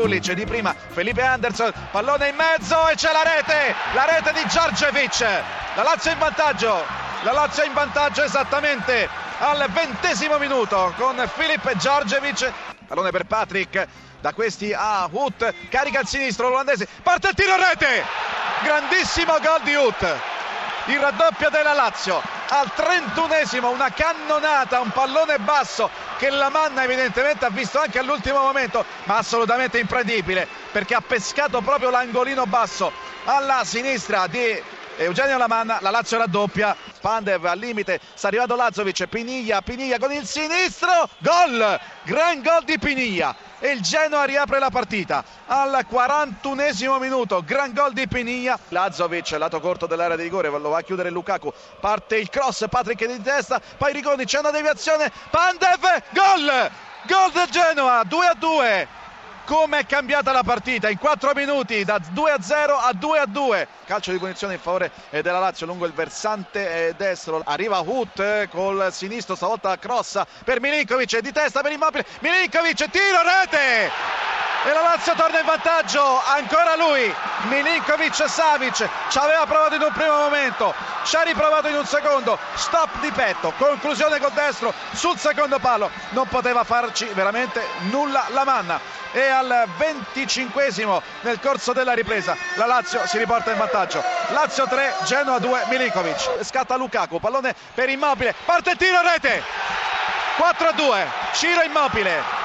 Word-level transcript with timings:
Gullic 0.00 0.32
di 0.32 0.46
prima 0.46 0.74
Felipe 0.74 1.20
Anderson 1.20 1.70
pallone 1.90 2.28
in 2.28 2.34
mezzo 2.34 2.88
e 2.88 2.94
c'è 2.94 3.12
la 3.12 3.22
rete 3.22 3.74
la 3.92 4.06
rete 4.06 4.32
di 4.32 4.48
Giorgevic 4.48 5.20
la 5.74 5.82
Lazio 5.82 6.10
in 6.10 6.18
vantaggio 6.18 6.82
la 7.22 7.32
Lazio 7.32 7.64
in 7.64 7.74
vantaggio 7.74 8.22
esattamente 8.22 9.06
al 9.40 9.68
ventesimo 9.70 10.38
minuto 10.38 10.94
con 10.96 11.22
Filip 11.34 11.76
Giorgevic 11.76 12.50
pallone 12.86 13.10
per 13.10 13.24
Patrick 13.26 13.86
da 14.20 14.32
questi 14.32 14.72
a 14.72 15.06
Hut 15.10 15.54
carica 15.68 16.00
il 16.00 16.06
sinistro 16.06 16.48
l'olandese 16.48 16.88
parte 17.02 17.28
il 17.28 17.34
tiro 17.34 17.56
rete. 17.56 18.04
Grandissimo 18.62 19.38
gol 19.40 19.60
di 19.62 19.74
Hut 19.74 20.29
il 20.90 20.98
raddoppio 20.98 21.50
della 21.50 21.72
Lazio. 21.72 22.20
Al 22.48 22.70
31esimo 22.74 23.66
una 23.70 23.90
cannonata 23.92 24.80
un 24.80 24.90
pallone 24.90 25.38
basso 25.38 25.88
che 26.18 26.30
la 26.30 26.48
Manna 26.48 26.82
evidentemente 26.82 27.44
ha 27.44 27.50
visto 27.50 27.78
anche 27.78 28.00
all'ultimo 28.00 28.40
momento 28.40 28.84
ma 29.04 29.18
assolutamente 29.18 29.78
impredibile 29.78 30.48
perché 30.72 30.94
ha 30.94 31.00
pescato 31.00 31.60
proprio 31.60 31.90
l'angolino 31.90 32.46
basso. 32.46 32.92
Alla 33.24 33.62
sinistra 33.64 34.26
di 34.26 34.60
Eugenio 35.00 35.38
Lamanna, 35.38 35.78
la 35.80 35.88
Lazio 35.88 36.18
raddoppia, 36.18 36.76
Pandev 37.00 37.46
al 37.46 37.58
limite, 37.58 37.98
sta 38.12 38.26
arrivando 38.28 38.54
Lazovic, 38.54 39.06
Piniglia, 39.06 39.62
Piniglia 39.62 39.98
con 39.98 40.12
il 40.12 40.26
sinistro, 40.26 41.08
gol, 41.20 41.80
gran 42.02 42.42
gol 42.42 42.64
di 42.64 42.78
Piniglia. 42.78 43.34
E 43.60 43.70
il 43.70 43.80
Genoa 43.80 44.24
riapre 44.24 44.58
la 44.58 44.68
partita 44.68 45.24
al 45.46 45.86
41esimo 45.90 46.98
minuto, 46.98 47.42
gran 47.42 47.72
gol 47.72 47.94
di 47.94 48.06
Piniglia, 48.08 48.58
Lazovic 48.68 49.30
lato 49.38 49.58
corto 49.60 49.86
dell'area 49.86 50.16
di 50.16 50.22
rigore, 50.24 50.50
lo 50.50 50.68
va 50.68 50.78
a 50.78 50.82
chiudere 50.82 51.08
Lukaku, 51.08 51.50
parte 51.80 52.16
il 52.16 52.28
cross, 52.28 52.66
Patrick 52.68 53.02
di 53.06 53.22
testa, 53.22 53.58
poi 53.78 53.94
Rigoni, 53.94 54.26
c'è 54.26 54.40
una 54.40 54.50
deviazione, 54.50 55.10
Pandev, 55.30 56.02
gol, 56.10 56.70
gol 57.06 57.32
del 57.32 57.48
Genoa, 57.48 58.04
2 58.04 58.26
a 58.26 58.34
2 58.34 58.88
come 59.50 59.80
è 59.80 59.86
cambiata 59.86 60.30
la 60.30 60.44
partita? 60.44 60.88
In 60.88 60.98
4 60.98 61.32
minuti 61.34 61.82
da 61.82 61.98
2 61.98 62.30
a 62.30 62.40
0 62.40 62.76
a 62.76 62.92
2 62.92 63.18
a 63.18 63.26
2 63.26 63.68
calcio 63.84 64.12
di 64.12 64.18
punizione 64.18 64.54
in 64.54 64.60
favore 64.60 64.92
della 65.10 65.40
Lazio 65.40 65.66
lungo 65.66 65.86
il 65.86 65.92
versante 65.92 66.94
destro. 66.96 67.42
Arriva 67.44 67.80
Hut 67.80 68.20
eh, 68.20 68.48
col 68.48 68.92
sinistro 68.92 69.34
stavolta 69.34 69.76
crossa 69.76 70.24
per 70.44 70.60
Milinkovic 70.60 71.18
di 71.18 71.32
testa 71.32 71.62
per 71.62 71.72
Immobile. 71.72 72.06
Milinkovic 72.20 72.90
tiro 72.90 73.22
rete! 73.24 73.90
E 74.62 74.72
la 74.72 74.82
Lazio 74.82 75.14
torna 75.14 75.40
in 75.40 75.46
vantaggio 75.46 76.22
ancora 76.26 76.76
lui 76.76 77.12
Milinkovic 77.48 78.28
Savic. 78.28 78.88
Ci 79.08 79.18
aveva 79.18 79.46
provato 79.46 79.74
in 79.74 79.82
un 79.82 79.92
primo 79.92 80.16
momento 80.16 80.72
ci 81.02 81.16
ha 81.16 81.22
riprovato 81.22 81.66
in 81.66 81.74
un 81.74 81.86
secondo. 81.86 82.38
Stop 82.54 83.00
di 83.00 83.10
petto 83.10 83.52
conclusione 83.58 84.20
col 84.20 84.30
destro 84.30 84.72
sul 84.92 85.18
secondo 85.18 85.58
palo. 85.58 85.90
Non 86.10 86.28
poteva 86.28 86.62
farci 86.62 87.06
veramente 87.06 87.60
nulla 87.90 88.26
la 88.30 88.44
manna 88.44 88.99
e 89.12 89.28
al 89.28 89.68
25 89.76 90.68
nel 91.22 91.40
corso 91.40 91.72
della 91.72 91.92
ripresa 91.92 92.36
la 92.54 92.66
Lazio 92.66 93.06
si 93.06 93.18
riporta 93.18 93.50
in 93.50 93.58
vantaggio. 93.58 94.02
Lazio 94.28 94.66
3 94.66 94.94
Genoa 95.04 95.38
2 95.38 95.64
Milinkovic. 95.68 96.44
Scatta 96.44 96.76
Lukaku 96.76 97.18
pallone 97.18 97.54
per 97.74 97.88
Immobile. 97.88 98.34
Parte 98.44 98.76
tiro 98.76 99.00
rete. 99.02 99.42
4 100.36 100.68
a 100.68 100.72
2 100.72 101.06
Ciro 101.32 101.62
Immobile. 101.62 102.38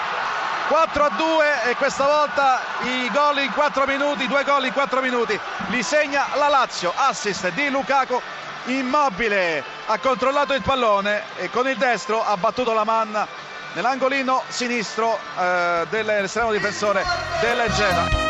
4 0.68 1.04
a 1.04 1.10
2 1.10 1.64
e 1.70 1.76
questa 1.76 2.06
volta 2.06 2.60
i 2.82 3.10
gol 3.12 3.38
in 3.38 3.52
4 3.52 3.86
minuti, 3.86 4.28
due 4.28 4.44
gol 4.44 4.66
in 4.66 4.74
4 4.74 5.00
minuti. 5.00 5.40
Li 5.68 5.84
segna 5.84 6.26
la 6.34 6.48
Lazio, 6.48 6.92
assist 6.96 7.50
di 7.50 7.70
Lukaku. 7.70 8.20
Immobile 8.66 9.64
ha 9.86 10.00
controllato 10.00 10.56
il 10.56 10.64
pallone 10.64 11.22
e 11.36 11.52
con 11.52 11.68
il 11.68 11.78
destro 11.78 12.26
ha 12.26 12.36
battuto 12.36 12.74
la 12.74 12.84
manna 12.84 13.28
nell'angolino 13.76 14.42
sinistro 14.48 15.20
eh, 15.38 15.86
dell'estremo 15.90 16.52
difensore 16.52 17.04
del 17.42 17.72
Genoa 17.74 18.25